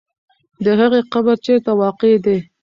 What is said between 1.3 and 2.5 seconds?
چېرته واقع دی؟